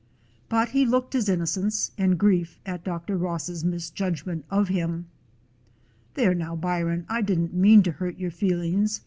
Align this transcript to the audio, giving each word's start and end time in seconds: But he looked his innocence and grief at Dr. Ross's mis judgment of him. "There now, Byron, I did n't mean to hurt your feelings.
But 0.49 0.69
he 0.69 0.83
looked 0.83 1.13
his 1.13 1.29
innocence 1.29 1.91
and 1.95 2.17
grief 2.17 2.57
at 2.65 2.83
Dr. 2.83 3.15
Ross's 3.17 3.63
mis 3.63 3.91
judgment 3.91 4.45
of 4.49 4.67
him. 4.67 5.05
"There 6.15 6.33
now, 6.33 6.55
Byron, 6.55 7.05
I 7.07 7.21
did 7.21 7.37
n't 7.37 7.53
mean 7.53 7.83
to 7.83 7.91
hurt 7.91 8.17
your 8.17 8.31
feelings. 8.31 8.99